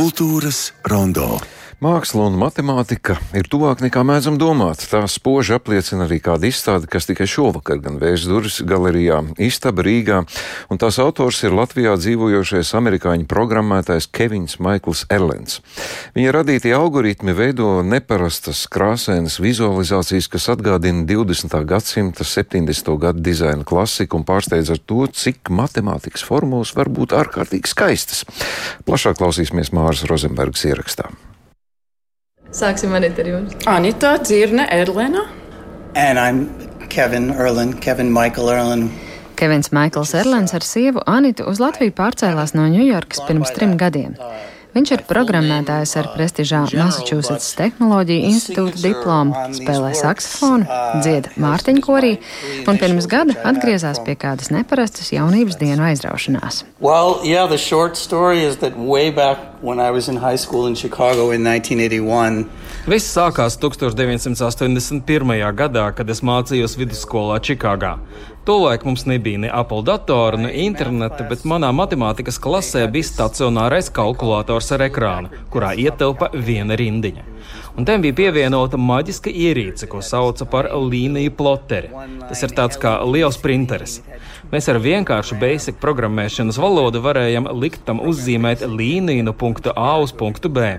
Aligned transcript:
Kultūras 0.00 0.72
rondo. 0.88 1.59
Māksla 1.80 2.26
un 2.28 2.34
matemātika 2.36 3.14
ir 3.32 3.46
tuvāk 3.48 3.80
nekā 3.80 4.02
mēdzam 4.04 4.34
domāt. 4.36 4.82
Tā 4.84 4.98
spoži 5.08 5.54
apliecina 5.56 6.04
arī 6.04 6.18
kāda 6.20 6.44
izstāde, 6.50 6.84
kas 6.84 7.06
tikai 7.08 7.24
šovakar 7.24 7.78
gan 7.80 7.94
vērs 7.96 8.26
durvis 8.28 8.58
galerijā 8.68 9.22
Istaba 9.40 9.86
Rīgā, 9.86 10.18
un 10.68 10.80
tās 10.82 10.98
autors 11.00 11.38
ir 11.40 11.56
Latvijā 11.56 11.94
dzīvojošais 11.96 12.74
amerikāņu 12.76 13.24
programmētājs 13.30 14.10
Kevins 14.12 14.58
Maikls 14.60 15.06
Erlens. 15.08 15.62
Viņa 16.18 16.34
radītie 16.36 16.74
algoritmi 16.76 17.32
veido 17.38 17.70
neparastas 17.80 18.66
krāsainas 18.68 19.38
vizualizācijas, 19.40 20.28
kas 20.28 20.50
atgādina 20.52 21.08
20. 21.08 21.56
gadsimta 21.64 22.28
70. 22.28 22.92
gadu 23.00 23.24
dizaina 23.24 23.64
klasiku 23.64 24.20
un 24.20 24.28
pārsteidz 24.28 24.74
ar 24.76 24.84
to, 24.84 25.08
cik 25.08 25.48
matemātikas 25.48 26.28
formulas 26.28 26.76
var 26.76 26.92
būt 26.92 27.16
ārkārtīgi 27.24 27.72
skaistas. 27.72 28.26
Plašāk 28.84 29.16
klausīsimies 29.24 29.72
Māras 29.72 30.04
Rozenbergas 30.12 30.68
ierakstā. 30.68 31.08
Sāksim 32.50 32.94
Anita 32.98 33.22
ar 33.22 33.28
jums. 33.30 33.54
Anita 33.70 34.16
Dzirne 34.18 34.66
Erlena. 34.74 35.28
And 35.94 36.18
I'm 36.18 36.48
Kevin 36.88 37.30
Erlin, 37.30 37.74
Kevin 37.78 38.10
Michael 38.10 38.50
Erlin. 38.50 38.90
Kevins 39.36 39.70
Maikls 39.72 40.14
Erlens 40.14 40.52
ar 40.54 40.64
sievu 40.66 41.00
Anitu 41.06 41.46
uz 41.48 41.60
Latviju 41.62 41.94
pārcēlās 41.96 42.52
no 42.58 42.66
Ņujorkas 42.68 43.22
pirms 43.28 43.54
trim 43.54 43.76
gadiem. 43.78 44.16
Viņš 44.74 44.90
ir 44.94 45.04
programmētājs 45.06 45.94
ar 45.98 46.08
prestižā 46.14 46.60
Massachusetts 46.74 47.54
Tehnoloģiju 47.58 48.26
institūta 48.28 48.82
diplomu, 48.82 49.34
spēlē 49.56 49.90
saksofonu, 49.98 50.66
dzied 51.02 51.30
mārtiņkorī 51.42 52.12
un 52.70 52.78
pirms 52.82 53.08
gada 53.10 53.34
atgriezās 53.50 54.02
pie 54.06 54.14
kādas 54.18 54.52
neparastas 54.54 55.10
jaunības 55.14 55.58
dienu 55.62 55.86
aizraušanās. 55.90 56.64
Well, 56.78 57.18
yeah, 57.26 57.50
the 59.62 59.66
short 59.66 59.92
story 59.92 59.98
is 59.98 60.06
that 60.06 60.08
way 60.08 60.08
back 60.08 60.08
when 60.08 60.08
I 60.08 60.08
was 60.08 60.08
in 60.08 60.16
high 60.16 60.36
school 60.36 60.66
in 60.66 60.74
Chicago 60.74 61.30
in 61.30 61.44
1981. 61.44 62.44
Viss 62.86 63.16
sākās 63.16 63.58
1981. 63.58 65.52
gadā, 65.52 65.94
kad 65.94 66.10
es 66.10 66.20
mācījos 66.20 66.76
vidusskolā 66.76 67.40
Čikāgā. 67.40 67.98
Tolaik 68.44 68.84
mums 68.84 69.06
nebija 69.06 69.38
ne 69.38 69.50
Apple 69.52 69.82
datora, 69.82 70.36
ne 70.36 70.52
interneta, 70.52 71.28
bet 71.28 71.44
manā 71.44 71.72
matemātikas 71.72 72.38
klasē 72.38 72.90
bija 72.90 73.04
stacionārais 73.04 73.90
kalkulators 73.90 74.72
ar 74.72 74.80
ekrānu, 74.80 75.28
kurā 75.50 75.74
ietilpa 75.76 76.30
viena 76.34 76.74
rindiņa. 76.74 77.29
Un 77.78 77.88
tam 77.88 78.04
bija 78.04 78.16
pievienota 78.16 78.80
maģiska 78.80 79.32
ierīce, 79.32 79.88
ko 79.90 80.02
sauca 80.04 80.46
par 80.50 80.70
līniju 80.74 81.34
ploteri. 81.38 81.90
Tas 82.28 82.44
ir 82.46 82.54
tāds 82.56 82.80
kā 82.80 82.96
liels 83.06 83.40
printeris. 83.40 84.00
Mēs 84.50 84.66
ar 84.72 84.80
vienkāršu 84.82 85.38
basic 85.40 85.76
programmēšanas 85.82 86.58
valodu 86.58 87.02
varējām 87.04 87.50
likt 87.60 87.84
tam 87.86 88.00
uzzīmēt 88.02 88.64
līniju 88.66 89.26
no 89.28 89.36
punkta 89.36 89.76
A 89.76 89.92
uz 90.02 90.14
punktu 90.16 90.50
B. 90.50 90.72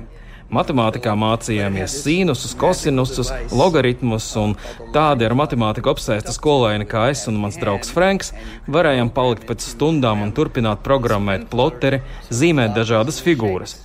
Matemātikā 0.52 1.14
mācījāmies 1.16 1.94
sīnusus, 2.04 2.52
kosinusus, 2.60 3.30
logaritmus, 3.56 4.26
un 4.36 4.58
tādi 4.92 5.24
ar 5.24 5.36
matemātiku 5.40 5.94
apsēsti 5.94 6.34
skolēni 6.36 6.90
kā 6.92 7.06
es 7.14 7.24
un 7.32 7.40
mans 7.40 7.56
draugs 7.62 7.94
Franks 7.96 8.34
varējām 8.68 9.14
palikt 9.16 9.48
pēc 9.48 9.70
stundām 9.78 10.26
un 10.26 10.36
turpināt 10.36 10.84
programmēt 10.84 11.48
ploteri, 11.54 12.02
zīmēt 12.28 12.76
dažādas 12.76 13.24
figūras. 13.24 13.78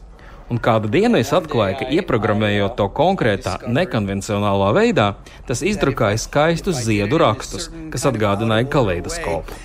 Un 0.47 0.61
kādu 0.63 0.87
dienu 0.87 1.19
es 1.19 1.33
atklāju, 1.35 1.81
ka 1.81 1.87
ieprogrammējot 1.97 2.77
to 2.79 2.87
konkrētā, 2.95 3.57
nekonvencionālā 3.67 4.69
veidā, 4.77 5.07
tas 5.49 5.63
izdrukāja 5.67 6.21
skaistus 6.23 6.85
ziedu 6.87 7.19
rakstus, 7.19 7.67
kas 7.91 8.07
atgādināja 8.07 8.69
kaleidoskopu. 8.71 9.59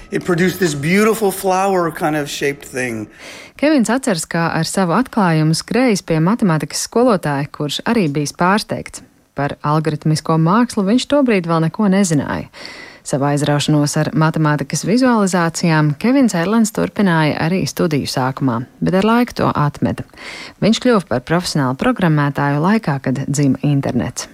Kevins 3.61 3.93
atceras, 3.93 4.25
kā 4.25 4.47
ar 4.57 4.65
savu 4.65 4.97
atklājumu 4.97 5.53
skrējis 5.53 6.01
pie 6.01 6.17
matemātikas 6.17 6.87
skolotāja, 6.89 7.45
kurš 7.53 7.83
arī 7.85 8.07
bijis 8.09 8.33
pārsteigts. 8.33 9.05
Par 9.37 9.59
algoritmisko 9.61 10.39
mākslu 10.41 10.87
viņš 10.89 11.05
tobrīd 11.13 11.45
vēl 11.47 11.67
neko 11.69 11.93
nezināja. 11.93 12.49
Savu 13.03 13.25
aizraušanos 13.25 13.95
ar 13.97 14.11
matemātikas 14.13 14.83
vizualizācijām 14.85 15.95
Kevins 16.01 16.35
Erlens 16.37 16.69
turpināja 16.75 17.39
arī 17.47 17.63
studiju 17.69 18.05
sākumā, 18.05 18.59
bet 18.77 18.97
ar 18.99 19.07
laiku 19.07 19.37
to 19.39 19.47
atmeta. 19.49 20.05
Viņš 20.61 20.81
kļuva 20.83 21.01
par 21.09 21.23
profesionālu 21.25 21.79
programmētāju 21.81 22.61
laikā, 22.61 22.99
kad 23.07 23.23
dzima 23.25 23.57
internets. 23.65 24.29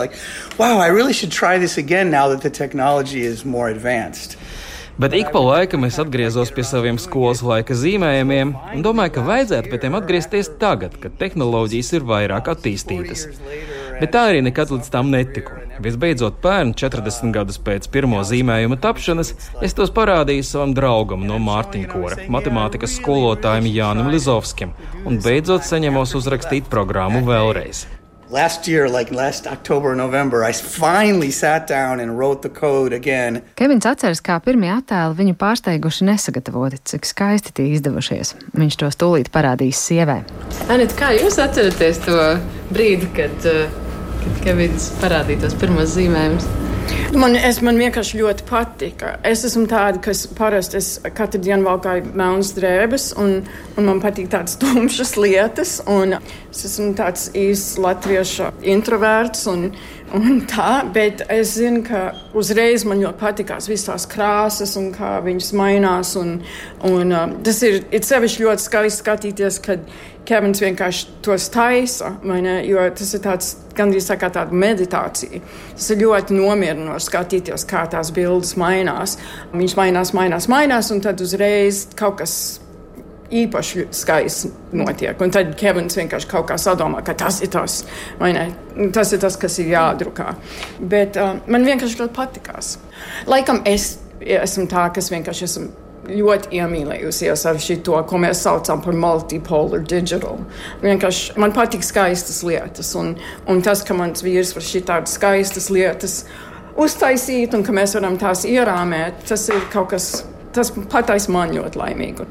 Like, 0.00 0.14
wow, 0.58 0.78
I 0.78 0.88
really 0.88 1.12
should 1.12 1.32
try 1.32 1.58
this 1.58 1.78
again 1.78 2.10
now 2.10 2.28
that 2.28 2.42
the 2.42 2.50
technology 2.50 3.22
is 3.22 3.44
more 3.44 3.68
advanced. 3.68 4.36
Bet 5.00 5.12
ik 5.16 5.30
pa 5.32 5.40
laikam 5.40 5.84
es 5.84 5.96
atgriezos 5.98 6.50
pie 6.52 6.64
saviem 6.66 6.98
skolas 7.00 7.40
laika 7.40 7.72
zīmējumiem 7.72 8.50
un 8.74 8.82
domāju, 8.84 9.14
ka 9.14 9.22
vajadzētu 9.24 9.72
pie 9.72 9.78
tiem 9.80 9.96
atgriezties 9.96 10.50
tagad, 10.60 10.98
kad 11.00 11.16
tehnoloģijas 11.22 11.94
ir 11.96 12.04
vairāk 12.10 12.50
attīstītas. 12.52 13.24
Bet 14.00 14.14
tā 14.14 14.22
arī 14.30 14.40
nekad 14.44 14.72
līdz 14.72 14.88
tam 14.92 15.10
netiku. 15.12 15.58
Visbeidzot, 15.84 16.40
pērn, 16.44 16.72
40 16.76 17.32
gadus 17.34 17.60
pēc 17.60 17.88
pirmo 17.92 18.20
zīmējuma 18.24 18.80
tapšanas, 18.80 19.34
es 19.64 19.76
tos 19.76 19.92
parādīju 19.96 20.44
savam 20.44 20.74
draugam 20.76 21.24
no 21.28 21.38
Mārtiņkora, 21.40 22.26
matemātikas 22.32 22.98
skolotājiem 23.00 23.70
Jānam 23.72 24.10
Lizovskim, 24.12 24.74
un 25.04 25.20
beidzot 25.24 25.68
saņemos 25.68 26.16
uzrakstīt 26.20 26.68
programmu 26.72 27.24
vēlreiz. 27.28 27.86
Last 28.30 28.68
year, 28.68 28.88
like 28.88 29.10
last 29.10 29.48
October, 29.48 29.96
November, 29.96 30.44
I 30.44 30.52
finally 30.52 31.32
sat 31.32 31.66
down 31.66 31.98
and 31.98 32.16
wrote 32.16 32.42
the 32.42 32.48
code 32.48 32.92
again. 32.92 33.42
Kevins 33.56 33.88
atceras, 33.90 34.22
kā 34.22 34.36
pirmie 34.44 34.70
attēli 34.70 35.18
viņu 35.18 35.34
pārsteiguši 35.40 36.06
nesagatavoti, 36.06 36.78
cik 36.92 37.10
skaisti 37.10 37.56
tie 37.58 37.66
izdevušies. 37.74 38.36
Viņš 38.54 38.78
to 38.84 38.92
stūlīt 38.94 39.32
parādīs 39.34 39.82
sievai. 39.82 40.20
Anita, 40.70 40.94
kā 40.94 41.10
jūs 41.18 41.40
atceraties 41.42 41.98
to 42.06 42.20
brīdi, 42.70 43.10
kad, 43.18 43.34
eh, 43.50 43.89
kad 44.24 44.42
Kevins 44.44 44.90
parādīja 45.02 45.46
tos 45.46 45.56
pirmos 45.60 45.96
zīmējumus? 45.96 46.48
Man, 47.14 47.34
es, 47.34 47.58
man 47.64 47.78
vienkārši 47.78 48.20
ļoti 48.20 48.44
patika. 48.46 49.16
Es 49.26 49.42
esmu 49.46 49.64
tāda, 49.70 49.98
kas 50.02 50.24
parasti 50.38 50.80
katru 51.16 51.40
dienu 51.42 51.66
valkāju 51.66 52.12
melnas 52.18 52.52
drēbes, 52.54 53.10
un, 53.20 53.40
un 53.74 53.88
man 53.88 54.02
patīk 54.02 54.30
tādas 54.32 54.58
tumšas 54.62 55.16
lietas. 55.18 55.76
Es 56.50 56.64
esmu 56.68 56.92
tāds 56.98 57.28
īsts 57.34 57.80
latviešu 57.82 58.52
introverts. 58.74 59.46
Un, 59.50 59.70
Un 60.10 60.40
tā, 60.50 60.80
bet 60.90 61.20
es 61.30 61.52
zinu, 61.54 61.84
ka 61.86 62.10
uzreiz 62.34 62.82
man 62.88 62.98
ļoti 62.98 63.20
patīkās 63.20 63.68
visas 63.70 63.86
tās 63.86 64.06
krāsas 64.10 64.72
un 64.80 64.88
kā 64.94 65.18
viņas 65.22 65.50
mainās. 65.54 66.16
Un, 66.18 66.32
un, 66.88 67.12
um, 67.14 67.34
tas 67.46 67.60
ir 67.66 67.78
sevišķi 67.94 68.42
ļoti 68.42 68.64
skaisti 68.64 69.04
skatīties, 69.04 69.60
kad 69.62 69.84
Kevins 70.26 70.62
vienkārši 70.62 71.14
tos 71.22 71.46
taisa. 71.54 72.10
Jo 72.66 72.88
tas 72.98 73.14
ir 73.14 73.22
tāds, 73.22 73.52
gandrīz 73.78 74.10
tā 74.10 74.18
kā 74.18 74.32
tāda 74.34 74.56
meditācija. 74.56 75.42
Tas 75.76 75.90
ir 75.94 76.02
ļoti 76.02 76.38
nomierinoši 76.38 77.06
skatīties, 77.06 77.66
kā 77.70 77.84
tās 77.92 78.10
bildes 78.14 78.56
mainās. 78.58 79.14
Viņas 79.54 79.78
mainās, 79.78 80.14
mainās, 80.16 80.50
mainās, 80.50 80.90
un 80.90 81.04
tad 81.06 81.22
uzreiz 81.22 81.86
kaut 81.98 82.18
kas 82.24 82.34
īpaši 83.30 83.86
skaisti 83.94 84.50
notiek. 84.76 85.20
Un 85.22 85.32
tad 85.34 85.52
Kevins 85.58 85.98
vienkārši 85.98 86.28
kaut 86.30 86.48
kā 86.50 86.58
sadomā, 86.60 87.02
ka 87.06 87.14
tas 87.18 87.40
ir 87.44 87.52
tas, 87.54 87.82
tas, 88.94 89.12
ir 89.12 89.22
tas 89.22 89.38
kas 89.40 89.58
ir 89.62 89.70
jādrukā. 89.74 90.34
Bet 90.80 91.18
uh, 91.20 91.36
man 91.50 91.66
vienkārši 91.66 92.00
ļoti 92.02 92.16
patikās. 92.16 92.74
Laikam 93.30 93.62
es 93.68 93.94
esmu 94.20 94.66
tā, 94.70 94.88
kas 94.94 95.12
vienkārši 95.12 95.48
esmu. 95.48 95.70
Ļoti 96.10 96.56
iemīlējusies 96.56 97.42
ar 97.46 97.58
šo, 97.60 97.98
ko 98.08 98.18
mēs 98.18 98.40
saucam 98.42 98.80
par 98.82 98.96
multipolar 98.98 99.82
digital. 99.84 100.40
Vienkārši 100.80 101.36
man 101.38 101.52
patīk 101.54 101.84
skaistas 101.86 102.40
lietas, 102.42 102.94
un, 102.98 103.12
un 103.46 103.60
tas, 103.62 103.84
ka 103.86 103.94
mans 103.94 104.24
vīrs 104.24 104.54
var 104.56 104.64
šī 104.64 104.80
tādas 104.88 105.14
skaistas 105.20 105.68
lietas 105.70 106.16
uztaisīt, 106.80 107.54
un 107.54 107.62
ka 107.62 107.76
mēs 107.76 107.94
varam 107.98 108.16
tās 108.18 108.46
ierāmēt, 108.48 109.22
tas 109.28 109.44
ir 109.52 109.68
kaut 109.70 109.92
kas 109.92 110.08
tas 110.54 110.72
pataisa 110.92 111.32
man 111.32 111.54
ļoti 111.54 111.80
laimīgu. 111.80 112.26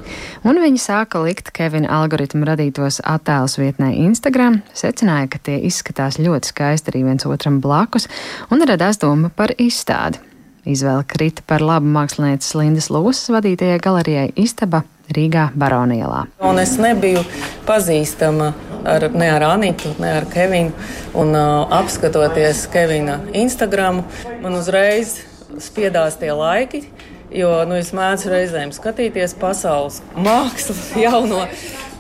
Un 0.48 0.62
viņi 0.62 0.82
sāka 0.82 1.22
likt 1.24 1.52
Kevina 1.56 1.92
algoritmu 2.00 2.48
radītos 2.48 3.02
attēlus 3.08 3.60
vietnē 3.60 3.92
Instagram, 4.06 4.62
secināja, 4.78 5.30
ka 5.34 5.44
tie 5.50 5.60
izskatās 5.70 6.20
ļoti 6.22 6.54
skaisti 6.54 6.94
arī 6.94 7.06
viens 7.08 7.28
otram 7.30 7.62
blakus, 7.64 8.10
un 8.52 8.66
radās 8.68 9.02
doma 9.02 9.32
par 9.36 9.56
izstādi. 9.58 10.22
Izvēle 10.70 11.06
krita 11.08 11.42
par 11.48 11.64
labu 11.64 11.88
mākslinieces 11.90 12.52
Lindas 12.60 12.90
Lūsas 12.92 13.32
vadītajai 13.32 13.80
galerijai 13.82 14.28
Istaba 14.38 14.84
Rīgā 15.16 15.48
Baronielā. 15.58 16.26
Un 16.46 16.60
es 16.62 16.76
nebiju 16.78 17.24
pazīstama 17.66 18.52
ar, 18.86 19.08
ne 19.16 19.30
ar 19.32 19.46
Anitu, 19.48 19.94
ne 20.02 20.12
ar 20.20 20.28
Kevinu. 20.30 20.76
Un, 21.18 21.34
uh, 21.34 21.64
apskatoties 21.80 22.68
Kevina 22.74 23.18
Instagram, 23.34 24.04
man 24.44 24.60
uzreiz 24.60 25.16
spiedās 25.64 26.20
tie 26.20 26.30
laiki, 26.36 26.84
Jo 27.30 27.52
nu, 27.70 27.78
es 27.78 27.92
mēdzu 27.94 28.32
reizēm 28.32 28.72
skatīties 28.74 29.36
pasaules 29.38 30.00
mākslu, 30.18 30.74
jauno 31.06 31.44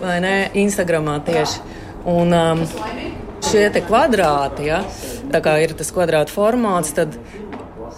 vai 0.02 0.18
ne, 0.24 0.34
Instagramā 0.58 1.20
tieši. 1.28 1.62
Un 2.10 2.34
um, 2.34 2.64
šie 3.46 3.68
kvadrāti, 3.86 4.70
ja, 4.72 4.80
tā 5.30 5.44
kā 5.46 5.60
ir 5.62 5.76
tas 5.78 5.92
kvadrāta 5.94 6.34
formāts, 6.34 6.96
tad 6.98 7.20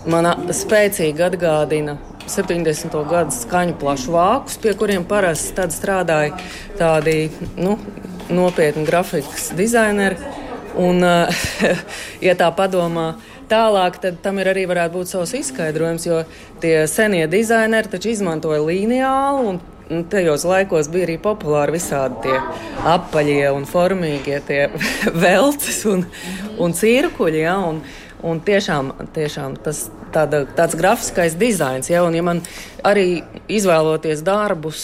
man 0.09 0.27
spēcīgi 0.51 1.23
atgādina 1.23 1.95
70. 2.27 2.99
gadu 3.07 3.35
skaņu 3.35 3.77
plašu 3.79 4.15
vākus, 4.15 4.59
pie 4.61 4.75
kuriem 4.77 5.07
parasti 5.07 5.55
tad 5.55 5.71
strādāja 5.75 6.35
tādi 6.79 7.29
nu, 7.55 7.77
nopietni 8.31 8.83
grafikas 8.87 9.51
dizaineri. 9.55 10.19
Un, 10.79 11.03
ja 12.27 12.35
tā 12.39 12.47
padomā, 12.55 13.13
Tālāk 13.51 13.99
tam 14.23 14.39
ir 14.39 14.47
arī 14.53 14.63
varētu 14.69 14.95
būt 14.95 15.11
savs 15.11 15.35
izskaidrojums, 15.41 16.07
jo 16.07 16.21
tie 16.63 16.85
senie 16.87 17.25
dizaineri 17.31 17.91
taču 17.91 18.13
izmantoja 18.15 18.63
līnijālu 18.63 19.51
un 19.51 19.61
Un 19.91 20.05
tajos 20.07 20.45
laikos 20.47 20.87
bija 20.87 21.03
arī 21.03 21.17
populāri 21.19 21.73
visādi 21.75 22.21
tie 22.23 22.37
apaļie 22.87 23.49
un 23.51 23.65
formīgie 23.67 24.37
tie 24.47 24.61
veltes 25.25 25.81
un, 25.91 26.05
un 26.63 26.71
cirkuļi. 26.77 27.41
Ja, 27.43 27.57
un, 27.67 27.81
Un 28.21 28.37
tiešām, 28.45 28.91
tiešām 29.15 29.55
tas 29.65 29.87
tāda, 30.13 30.43
tāds 30.53 30.75
grafiskais 30.77 31.33
dizains, 31.41 31.87
ja, 31.89 32.03
un 32.05 32.13
ja 32.13 32.21
man 32.21 32.43
arī 32.85 33.23
izvēloties 33.49 34.21
darbus 34.21 34.83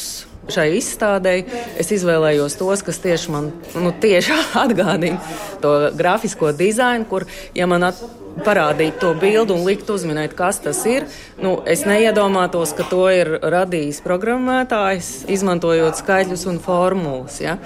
šai 0.54 0.70
izstādei, 0.78 1.42
es 1.80 1.92
izvēlējos 1.96 2.58
tos, 2.60 2.84
kas 2.86 3.02
tieši 3.04 3.34
man 3.34 3.52
nu, 3.76 3.92
tieši 3.92 4.38
atgādina 4.66 5.20
to 5.64 5.74
grafisko 5.98 6.54
dizainu, 6.56 7.08
kur, 7.10 7.28
ja 7.58 7.68
man 7.70 7.90
at, 7.90 8.02
parādīt 8.46 9.00
to 9.02 9.14
bildi 9.18 9.56
un 9.56 9.64
likt 9.66 9.90
uzminēt, 9.90 10.36
kas 10.38 10.60
tas 10.64 10.84
ir. 10.90 11.08
Nu, 11.42 11.58
es 11.66 11.86
neiedomātos, 11.90 12.74
ka 12.78 12.86
to 12.90 13.08
ir 13.14 13.32
radījis 13.42 14.04
programmētājs, 14.06 15.12
izmantojot 15.34 15.98
skaitļus 16.02 16.46
un 16.52 16.60
formulas. 16.64 17.40
Ja? 17.44 17.58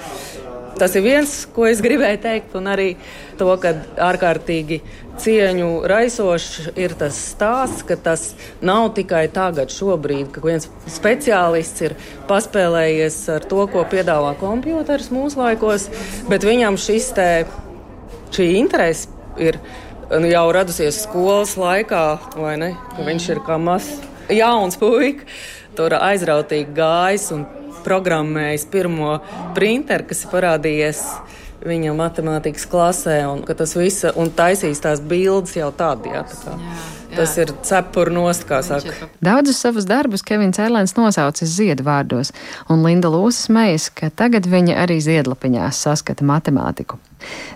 Tas 0.79 0.95
ir 0.95 1.03
viens, 1.06 1.31
ko 1.53 1.65
es 1.68 1.81
gribēju 1.83 2.19
teikt, 2.23 2.56
un 2.57 2.69
arī 2.71 2.94
to, 3.39 3.50
ka 3.62 3.73
ārkārtīgi 4.09 4.79
cieņu 5.21 5.69
raisošs 5.89 6.71
ir 6.79 6.95
tas 6.97 7.18
stāsts, 7.33 7.83
ka 7.88 7.97
tas 8.00 8.31
nav 8.63 8.91
tikai 8.97 9.25
tagad, 9.33 9.73
šobrīd, 9.73 10.31
ka 10.33 10.44
viens 10.45 10.69
speciālists 10.89 11.85
ir 11.85 11.95
paspēlējies 12.29 13.19
ar 13.35 13.47
to, 13.51 13.65
ko 13.71 13.85
piedāvā 13.91 14.33
kompjuters 14.39 15.12
mūsdienās, 15.13 15.89
bet 16.31 16.47
viņam 16.47 16.79
šis 16.81 17.12
te, 17.18 17.29
šī 18.33 18.51
interese 18.62 19.12
ir 19.41 19.59
nu, 20.12 20.27
jau 20.31 20.47
radusies 20.56 21.03
skolas 21.06 21.57
laikā, 21.59 22.06
vai 22.39 22.56
ne? 22.59 22.73
Ka 22.95 23.06
viņš 23.07 23.29
ir 23.35 23.44
kā 23.45 23.59
mazs, 23.62 24.01
jauns 24.31 24.79
puika, 24.79 25.27
tur 25.77 25.95
aizrautīgi 26.00 26.73
gājis 26.75 27.31
programmējis 27.86 28.68
pirmo 28.72 29.18
printeru, 29.57 30.07
kas 30.10 30.25
ir 30.25 30.33
parādījies 30.33 31.06
viņa 31.66 31.94
matemātikas 31.98 32.66
klasē, 32.69 33.19
un 33.30 33.44
tas 33.45 33.75
viss, 33.78 34.07
un 34.18 34.31
taisīs 34.33 34.81
tās 34.81 35.01
bildes 35.01 35.54
jau 35.57 35.69
tādi. 35.78 36.13
Jā, 36.13 36.24
tā 36.30 36.39
kā. 36.42 36.56
jā, 36.56 36.80
jā. 37.12 37.18
Tas 37.19 37.36
ir 37.44 37.54
cepuru 37.68 38.16
nost, 38.16 38.48
kā 38.50 38.62
saka. 38.66 39.10
Daudzus 39.24 39.62
savus 39.62 39.88
darbus 39.89 40.25
Kevins 40.25 40.62
Erlēns 40.62 40.95
nosaucis 40.98 41.54
ziedvārdos, 41.60 42.33
un 42.72 42.86
Linda 42.86 43.12
Lūsas 43.13 43.51
mejas, 43.54 43.89
ka 43.94 44.10
tagad 44.10 44.50
viņa 44.50 44.80
arī 44.86 45.01
ziedlapiņās 45.04 45.86
saskata 45.86 46.25
matemātiku. 46.25 47.01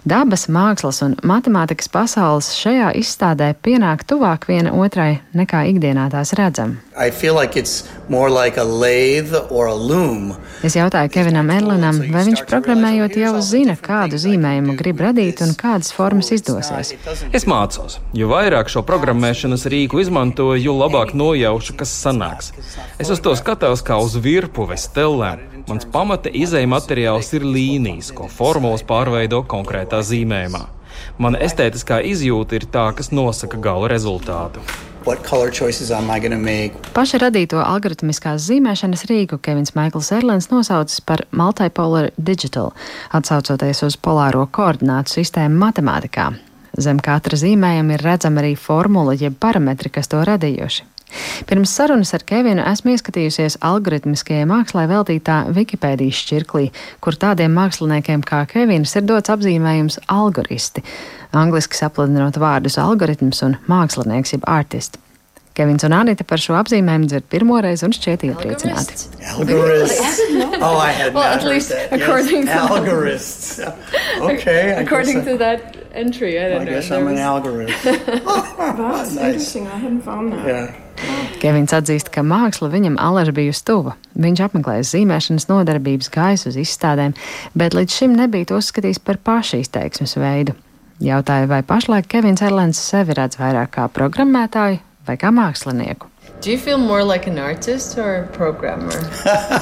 Dabas, 0.05 0.45
mākslas 0.51 1.01
un 1.05 1.15
matemātikas 1.25 1.89
pasaules 1.89 2.51
šajā 2.53 2.91
izstādē 2.99 3.53
pienāk 3.65 4.03
tuvāk 4.05 4.45
viena 4.49 4.73
otrai 4.77 5.21
nekā 5.33 5.63
ikdienā 5.71 6.09
tās 6.13 6.33
redzam. 6.37 6.77
Like 6.95 7.31
like 7.33 7.57
es 10.63 10.75
jautāju 10.77 11.09
Kevinam 11.11 11.49
Erlenam, 11.51 11.99
vai 12.13 12.21
viņš 12.29 12.43
programmējot 12.49 13.17
jau 13.19 13.33
zina, 13.41 13.75
kādu 13.81 14.19
zīmējumu 14.21 14.77
grib 14.79 15.01
radīt 15.03 15.41
un 15.45 15.55
kādas 15.57 15.91
formas 15.95 16.31
izdosies. 16.35 16.93
Es 17.33 17.47
mācos. 17.49 17.99
Jo 18.13 18.29
vairāk 18.31 18.69
šo 18.71 18.85
programmēšanas 18.85 19.65
rīku 19.73 20.03
izmantoju, 20.05 20.61
jo 20.61 20.77
labāk 20.77 21.15
nojaušu, 21.17 21.75
kas 21.81 21.97
sanāks. 22.05 22.53
Es 23.01 23.09
uz 23.09 23.19
to 23.25 23.35
skatos 23.35 23.83
kā 23.85 23.97
uz 24.01 24.15
virpuves 24.21 24.87
stellēm. 24.91 25.54
Mans 25.65 25.87
pamata 25.89 26.29
izēja 26.29 26.69
materiāls 26.69 27.31
ir 27.33 27.41
līnijas, 27.41 28.11
ko 28.13 28.27
formulas 28.29 28.83
pārveido 28.85 29.39
konkrētā 29.49 30.03
zīmējumā. 30.05 30.61
Mana 31.17 31.39
estētiskā 31.41 32.03
izjūta 32.05 32.59
ir 32.59 32.67
tā, 32.69 32.83
kas 32.93 33.09
nosaka 33.09 33.57
gala 33.57 33.89
rezultātu. 33.89 34.61
Paša 36.95 37.21
radīto 37.21 37.59
algoritmiskās 37.61 38.45
zīmēšanas 38.45 39.05
rīku 39.09 39.41
Kevins 39.41 39.75
Maikls 39.77 40.09
Erlens 40.13 40.49
nosaucis 40.53 41.01
par 41.01 41.25
Multipolar 41.33 42.11
Digital, 42.17 42.73
atsaucoties 43.13 43.83
uz 43.89 43.97
polāro 43.97 44.45
koordinātu 44.45 45.17
sistēmu 45.17 45.61
matemātikā. 45.65 46.31
Zem 46.77 47.01
katra 47.01 47.37
zīmējuma 47.41 47.97
ir 47.97 48.05
redzama 48.05 48.41
arī 48.41 48.53
formula 48.57 49.13
jeb 49.17 49.37
parametri, 49.41 49.93
kas 49.93 50.13
to 50.13 50.21
radījuši. 50.25 50.94
Pirms 51.49 51.73
sarunas 51.77 52.13
ar 52.17 52.25
Kevinu 52.27 52.65
esmu 52.65 52.95
ieskatījusies 52.95 53.59
algoritmiskajai 53.65 54.47
mākslai 54.49 54.85
veltītā 54.91 55.41
Wikipēdijas 55.55 56.21
šķirklī, 56.25 56.69
kur 57.03 57.17
tādiem 57.21 57.55
māksliniekiem 57.55 58.25
kā 58.25 58.43
Kevins 58.51 58.95
ir 58.95 59.07
dots 59.09 59.33
apzīmējums 59.33 60.01
algoristi, 60.11 60.85
angliski 61.35 61.79
sapludinot 61.79 62.39
vārdus 62.41 62.79
algoritms 62.81 63.43
un 63.45 63.59
mākslinieks 63.71 64.37
jeb 64.37 64.47
artists. 64.47 65.01
Kevins 65.55 65.83
un 65.87 65.93
Anita 65.95 66.25
par 66.27 66.41
šo 66.43 66.57
apzīmējumu 66.59 67.07
dzird 67.07 67.27
pirmo 67.31 67.55
reizi 67.63 67.85
un 67.87 67.93
šķiet 67.95 68.25
iepriecināti. 68.27 68.97
Algorists. 69.31 70.19
Oh, 70.59 70.75
I 70.75 70.91
had 70.91 71.15
well, 71.15 71.23
at 71.23 71.45
least 71.47 71.71
according 71.95 72.43
yes. 72.43 72.51
to 72.51 72.73
algorists. 72.75 73.59
Okay, 74.35 74.75
according 74.81 75.23
to 75.23 75.37
that 75.37 75.77
entry, 75.93 76.39
I 76.39 76.49
don't 76.49 76.61
I 76.61 76.65
know. 76.65 76.71
I 76.71 76.75
guess 76.75 76.91
I'm 76.91 77.07
an 77.07 77.17
algorist. 77.17 77.79
oh, 77.85 78.55
that's 78.57 79.15
nice. 79.15 79.23
interesting. 79.23 79.67
I 79.67 79.77
hadn't 79.77 80.01
found 80.01 80.33
that. 80.33 80.45
Yeah. 80.47 80.84
Kevins 81.41 81.73
atzīst, 81.75 82.09
ka 82.13 82.23
māksla 82.25 82.71
viņam 82.71 82.95
alaži 83.01 83.33
bijusi 83.35 83.63
tuva. 83.67 83.95
Viņš 84.17 84.43
apmeklējis 84.47 84.93
zīmēšanas 84.95 85.49
nodarbības, 85.51 86.09
gājis 86.13 86.47
uz 86.49 86.59
izstādēm, 86.61 87.13
bet 87.53 87.75
līdz 87.77 87.99
šim 87.99 88.15
nebija 88.17 88.49
to 88.49 88.59
uzskatījis 88.61 89.01
par 89.03 89.19
pašu 89.21 89.61
izteiksmes 89.61 90.15
veidu. 90.17 90.55
Jautāju, 91.03 91.51
vai 91.51 91.61
pašlaik 91.67 92.07
Kevins 92.07 92.41
Erlens 92.45 92.79
sevi 92.79 93.17
redz 93.17 93.37
vairāk 93.37 93.75
kā 93.75 93.89
programmētāju 93.91 94.79
vai 95.05 95.17
kā 95.19 95.31
mākslinieku. 95.35 96.07
Do 96.41 96.51
you 96.51 96.57
feel 96.57 96.77
more 96.77 97.03
like 97.03 97.27
an 97.27 97.37
artist 97.39 97.97
or 97.97 98.23
a 98.23 98.27
programmer? 98.37 98.95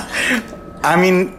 I 0.83 0.95
mean, 0.95 1.31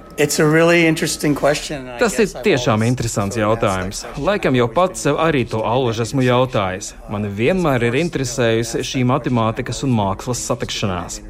Tas 2.00 2.18
ir 2.22 2.30
tiešām 2.46 2.84
interesants 2.86 3.38
jautājums. 3.38 4.04
Laikam 4.22 4.54
jau 4.58 4.68
pats 4.70 5.02
sev 5.06 5.18
arī 5.22 5.42
to 5.50 5.64
allaž 5.66 6.04
esmu 6.06 6.22
jautājis. 6.26 6.92
Mani 7.10 7.32
vienmēr 7.34 7.88
ir 7.90 7.98
interesējusi 8.04 8.84
šī 8.86 9.04
matemātikas 9.10 9.82
un 9.86 9.94
mākslas 9.98 10.44
satikšanās. 10.46 11.20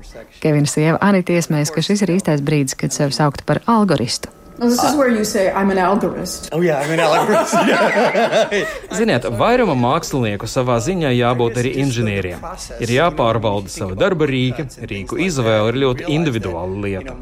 Kevina 0.45 0.69
sieva 0.69 1.01
Anita 1.01 1.33
iesmējas, 1.33 1.73
ka 1.73 1.85
šis 1.85 2.05
ir 2.05 2.17
īstais 2.19 2.45
brīdis, 2.45 2.77
kad 2.79 2.93
sevi 2.93 3.17
saukt 3.17 3.47
par 3.49 3.63
algoristu. 3.71 4.33
Well, 4.59 4.71
this 4.71 4.83
is 4.85 4.95
where 4.95 5.09
you 5.09 5.25
say, 5.25 5.51
I'm 5.51 5.71
an 5.71 5.79
algorist. 5.79 6.51
Oh, 6.53 6.61
yeah, 6.61 6.79
I'm 6.79 6.93
an 6.93 7.01
algorist. 7.01 7.55
Ziniet, 8.99 9.27
vairuma 9.35 9.75
mākslinieku 9.75 10.47
savā 10.47 10.77
ziņā 10.79 11.11
jābūt 11.11 11.59
arī 11.59 11.73
inženieriem. 11.83 12.45
Ir 12.79 12.93
jāpārbauda 12.95 13.73
sava 13.73 13.99
darba 13.99 14.29
rīka, 14.31 14.69
rīku 14.87 15.19
izvēle 15.27 15.73
ir 15.73 15.81
ļoti 15.83 16.07
individuāla 16.15 16.87
lieta. 16.87 17.17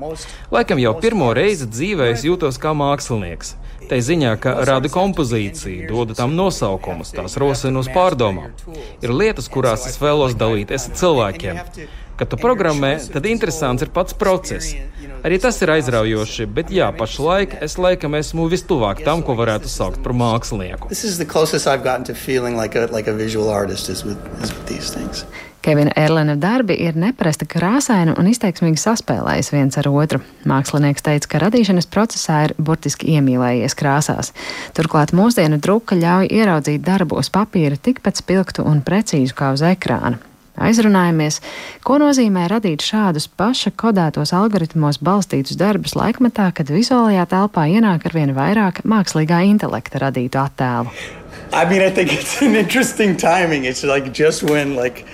Laikam 0.53 0.83
jau 0.85 0.93
pirmo 1.01 1.33
reizi 1.37 1.71
dzīvē 1.73 2.12
es 2.12 2.27
jūtos 2.29 2.61
kā 2.61 2.75
mākslinieks. 2.77 3.57
Tā 3.89 3.99
ziņā, 4.05 4.37
ka 4.41 4.53
rada 4.69 4.89
kompozīciju, 4.93 5.89
dodu 5.89 6.15
tam 6.17 6.37
nosaukumus, 6.37 7.11
tās 7.17 7.35
rosina 7.41 7.81
uz 7.83 7.89
pārdomām. 7.93 8.53
Ir 9.03 9.12
lietas, 9.12 9.49
kurās 9.53 9.89
es 9.89 9.99
vēlos 10.01 10.37
dalīties 10.39 10.91
ar 10.91 11.01
cilvēkiem. 11.01 11.61
Kad 12.16 12.33
tu 12.33 12.38
programmē, 12.40 12.97
tad 13.12 13.26
interesants 13.26 13.83
ir 13.83 13.92
pats 13.95 14.16
process. 14.19 14.75
Arī 15.23 15.38
tas 15.38 15.61
ir 15.62 15.71
aizraujoši, 15.71 16.49
bet 16.50 16.73
jā, 16.75 16.88
pašlaik 16.99 17.54
es 17.62 17.78
laikam 17.78 18.16
esmu 18.19 18.49
vistuvāk 18.50 19.04
tam, 19.07 19.23
ko 19.23 19.37
varētu 19.38 19.71
saukt 19.71 20.02
par 20.02 20.16
mākslinieku. 20.19 20.90
Like 22.62 22.76
a, 22.76 22.87
like 22.92 23.09
a 23.09 23.14
is 23.14 24.04
with, 24.04 24.19
is 24.42 24.52
with 24.52 25.25
Kevina 25.62 25.92
Erlena 25.95 26.35
darbi 26.35 26.75
ir 26.75 26.97
neparasti 26.99 27.47
krāsaini 27.47 28.16
un 28.19 28.26
izteiksmīgi 28.26 28.81
saspēlējis 28.83 29.52
viens 29.54 29.78
ar 29.78 29.87
otru. 29.92 30.19
Mākslinieks 30.50 31.07
teica, 31.07 31.28
ka 31.31 31.42
radīšanas 31.45 31.87
procesā 31.87 32.40
ir 32.49 32.57
burtiski 32.59 33.14
iemīlējies 33.14 33.78
krāsās. 33.78 34.33
Turklāt 34.75 35.14
mūsdienu 35.14 35.61
druka 35.62 35.95
ļauj 35.95 36.33
ieraudzīt 36.35 36.83
darbu 36.83 37.23
uz 37.23 37.31
papīra 37.31 37.78
tikpat 37.78 38.19
spilgtu 38.19 38.66
un 38.66 38.83
precīzu 38.83 39.38
kā 39.38 39.54
uz 39.54 39.62
ekrāna. 39.71 40.19
Aizrunājamies, 40.61 41.40
ko 41.87 41.97
nozīmē 42.02 42.44
radīt 42.52 42.85
šādus 42.85 43.28
paša 43.40 43.73
kodētos 43.80 44.35
algoritmos 44.37 45.00
balstītus 45.00 45.56
darbus 45.56 45.97
laikmetā, 45.97 46.50
kad 46.52 46.68
vizuālajā 46.68 47.25
telpā 47.30 47.66
ienāk 47.73 48.04
ar 48.06 48.16
vien 48.16 48.35
vairāk 48.37 48.82
mākslīgā 48.85 49.42
intelekta 49.49 50.04
radītu 50.04 50.42
attēlu. 50.42 50.92
I 51.52 51.64
mean, 51.68 51.82
I 51.82 51.90
think 51.90 52.12
it's 52.12 52.40
an 52.42 52.54
interesting 52.56 53.16
timing. 53.16 53.64
It's 53.64 53.85
like 53.85 54.12
just 54.12 54.42
when 54.42 54.76
like 54.76 55.04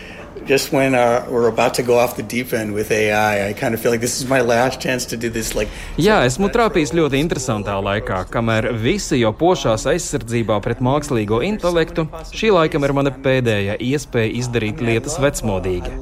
just 0.48 0.72
when 0.72 0.94
uh, 0.94 1.26
we're 1.30 1.48
about 1.48 1.74
to 1.74 1.82
go 1.82 1.98
off 1.98 2.16
the 2.16 2.22
deep 2.22 2.52
end 2.52 2.72
with 2.72 2.90
AI, 2.90 3.48
I 3.48 3.52
kind 3.52 3.74
of 3.74 3.80
feel 3.80 3.92
like 3.92 4.00
this 4.00 4.20
is 4.20 4.26
my 4.28 4.40
last 4.40 4.80
chance 4.80 5.04
to 5.06 5.16
do 5.16 5.28
this. 5.28 5.54
Like, 5.54 5.68
Jā, 6.00 6.22
esmu 6.24 6.48
trāpījis 6.54 6.94
ļoti 6.96 7.20
interesantā 7.20 7.76
laikā, 7.84 8.22
kamēr 8.32 8.70
visi 8.80 9.20
jau 9.20 9.34
pošās 9.36 9.84
aizsardzībā 9.92 10.56
pret 10.64 10.80
mākslīgo 10.84 11.42
intelektu. 11.44 12.06
Šī 12.32 12.52
laikam 12.54 12.86
ir 12.86 12.94
mana 12.96 13.12
pēdējā 13.12 13.76
iespēja 13.90 14.32
izdarīt 14.40 14.80
lietas 14.80 15.18
vecmodīgi. 15.20 15.92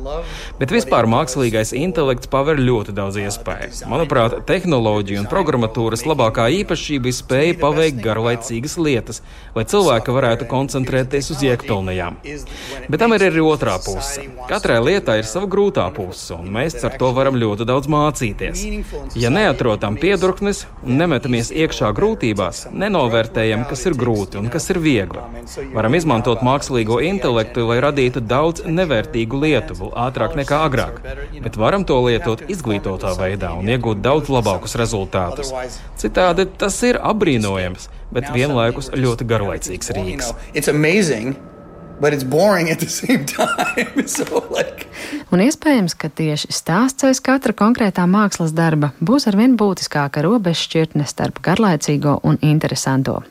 Bet 0.60 0.74
vispār 0.74 1.10
mākslīgais 1.10 1.74
intelekts 1.76 2.30
paver 2.30 2.62
ļoti 2.62 2.94
daudz 2.96 3.18
iespēju. 3.24 3.90
Manuprāt, 3.90 4.38
tehnoloģija 4.46 5.24
un 5.24 5.30
programmatūras 5.30 6.06
labākā 6.06 6.46
īpašība 6.62 7.10
ir 7.10 7.18
spēja 7.18 7.58
paveikt 7.64 7.98
garlaicīgas 8.04 8.78
lietas, 8.78 9.22
lai 9.58 9.66
cilvēki 9.66 10.14
varētu 10.14 10.50
koncentrēties 10.50 11.34
uz 11.34 11.44
iekpilnējām. 11.50 12.22
Bet 12.86 13.02
tam 13.02 13.16
ir 13.16 13.26
arī 13.26 13.42
otrā 13.42 13.80
puse. 13.82 14.35
Katrai 14.44 14.76
lietai 14.84 15.16
ir 15.22 15.26
sava 15.28 15.48
grūtā 15.50 15.86
puse, 15.96 16.36
un 16.36 16.50
mēs 16.52 16.76
ar 16.84 16.96
to 17.00 17.08
varam 17.16 17.38
ļoti 17.40 17.64
daudz 17.68 17.88
mācīties. 17.90 18.64
Ja 19.16 19.30
neatrodam 19.32 19.96
piedurknes 20.00 20.66
un 20.84 21.00
nemetamies 21.00 21.50
iekšā 21.54 21.90
grūtībās, 21.96 22.66
nenovērtējam, 22.70 23.64
kas 23.70 23.86
ir 23.88 23.96
grūti 23.98 24.40
un 24.40 24.50
kas 24.52 24.68
ir 24.74 24.80
viegli. 24.84 25.24
Varam 25.74 25.96
izmantot 25.98 26.44
mākslīgo 26.46 27.00
intelektu, 27.08 27.64
lai 27.70 27.80
radītu 27.84 28.20
daudz 28.20 28.66
nevērtīgu 28.68 29.40
lietu 29.46 29.78
vēl 29.80 29.92
ātrāk 30.06 30.36
nekā 30.38 30.60
agrāk, 30.68 31.00
bet 31.40 31.58
varam 31.60 31.88
to 31.88 31.98
lietot 32.04 32.44
izglītotā 32.46 33.16
veidā 33.18 33.56
un 33.56 33.72
iegūt 33.72 34.04
daudz 34.04 34.30
labākus 34.32 34.76
rezultātus. 34.78 35.54
Citādi 35.96 36.48
tas 36.60 36.78
ir 36.86 37.00
apbrīnojams, 37.00 37.90
bet 38.12 38.30
vienlaikus 38.36 38.92
ļoti 38.94 39.28
garlaicīgs 39.32 39.94
rīks 39.96 40.32
so, 44.06 44.42
like... 44.52 44.88
Un 45.32 45.40
iespējams, 45.40 45.94
ka 45.96 46.10
tieši 46.12 46.52
stāsts 46.52 47.06
aiz 47.08 47.22
katra 47.24 47.54
konkrētā 47.56 48.04
mākslas 48.10 48.52
darba 48.56 48.92
būs 49.00 49.28
arvien 49.30 49.56
būtiskāka 49.56 50.24
robežšķirtne 50.26 51.06
starp 51.08 51.40
garlaicīgo 51.46 52.18
un 52.28 52.36
interesanto. 52.44 53.22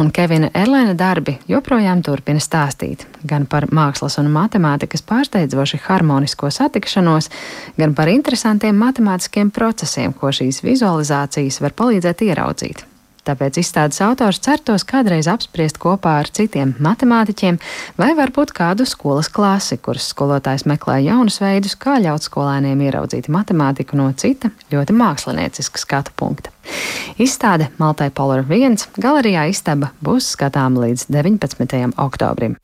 Un 0.00 0.08
Kevina 0.16 0.48
Erlēna 0.56 0.94
darbi 0.96 1.34
joprojām 1.50 2.00
turpina 2.00 2.40
stāstīt 2.40 3.04
gan 3.28 3.44
par 3.50 3.68
mākslas 3.68 4.16
un 4.22 4.30
matemātikas 4.32 5.04
pārsteidzoši 5.04 5.82
harmonisko 5.84 6.48
satikšanos, 6.56 7.28
gan 7.76 7.92
par 7.94 8.08
interesantiem 8.08 8.80
matemātiskiem 8.80 9.52
procesiem, 9.52 10.16
ko 10.16 10.32
šīs 10.32 10.62
vizualizācijas 10.64 11.60
var 11.60 11.76
palīdzēt 11.76 12.24
ieraudzīt. 12.30 12.86
Tāpēc 13.30 13.60
izstādes 13.60 14.00
autors 14.02 14.40
certos 14.42 14.82
kādreiz 14.82 15.28
apspriest 15.30 15.76
kopā 15.78 16.16
ar 16.24 16.30
citiem 16.34 16.72
matemātiķiem 16.82 17.60
vai 18.00 18.08
varbūt 18.18 18.50
kādu 18.56 18.86
skolas 18.88 19.28
klasi, 19.30 19.78
kuras 19.78 20.08
skolotājs 20.10 20.66
meklē 20.66 20.98
jaunus 21.04 21.38
veidus, 21.38 21.76
kā 21.78 22.00
ļaut 22.02 22.26
skolēniem 22.26 22.82
ieraudzīt 22.88 23.30
matemātiku 23.30 24.00
no 24.00 24.08
cita 24.18 24.50
ļoti 24.74 24.98
mākslinieciska 24.98 25.84
skatu 25.84 26.16
punkta. 26.18 26.50
Izstāde 27.22 27.70
Maltai 27.78 28.10
Polar 28.10 28.42
1 28.42 28.98
galerijā 28.98 29.46
istaba 29.52 29.94
būs 30.02 30.32
skatām 30.34 30.80
līdz 30.82 31.06
19. 31.14 31.94
oktobrim. 32.02 32.58